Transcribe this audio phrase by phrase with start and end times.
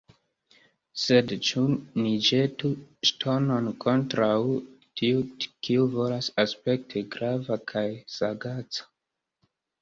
[0.99, 1.65] Sed ĉu
[2.05, 2.71] ni ĵetu
[3.09, 4.29] ŝtonon kontraŭ
[5.01, 5.21] tiu,
[5.69, 7.85] kiu volas aspekti grava kaj
[8.17, 8.89] sagaca?